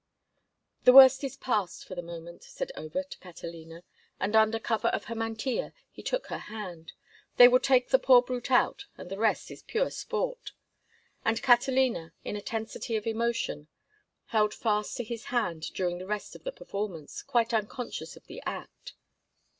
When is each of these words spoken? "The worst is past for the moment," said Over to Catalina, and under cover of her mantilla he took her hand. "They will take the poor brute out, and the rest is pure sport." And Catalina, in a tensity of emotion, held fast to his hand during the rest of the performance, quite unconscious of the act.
"The 0.83 0.93
worst 0.93 1.23
is 1.23 1.37
past 1.37 1.85
for 1.85 1.93
the 1.93 2.01
moment," 2.01 2.41
said 2.41 2.71
Over 2.75 3.03
to 3.03 3.17
Catalina, 3.19 3.83
and 4.19 4.35
under 4.35 4.57
cover 4.57 4.87
of 4.87 5.05
her 5.05 5.13
mantilla 5.13 5.73
he 5.91 6.01
took 6.01 6.25
her 6.25 6.39
hand. 6.39 6.93
"They 7.37 7.47
will 7.47 7.59
take 7.59 7.89
the 7.89 7.99
poor 7.99 8.23
brute 8.23 8.49
out, 8.49 8.87
and 8.97 9.11
the 9.11 9.19
rest 9.19 9.51
is 9.51 9.61
pure 9.61 9.91
sport." 9.91 10.53
And 11.23 11.43
Catalina, 11.43 12.13
in 12.25 12.35
a 12.35 12.41
tensity 12.41 12.95
of 12.95 13.05
emotion, 13.05 13.67
held 14.29 14.55
fast 14.55 14.97
to 14.97 15.03
his 15.03 15.25
hand 15.25 15.71
during 15.75 15.99
the 15.99 16.07
rest 16.07 16.33
of 16.35 16.45
the 16.45 16.51
performance, 16.51 17.21
quite 17.21 17.53
unconscious 17.53 18.17
of 18.17 18.25
the 18.25 18.41
act. 18.43 18.95